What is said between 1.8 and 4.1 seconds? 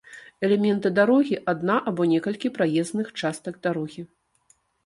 або некалькі праезных частак дарогі